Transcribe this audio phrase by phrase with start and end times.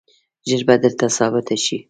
[0.49, 1.77] ژر به درته ثابته شي.